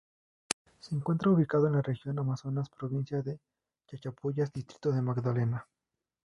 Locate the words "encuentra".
0.95-1.29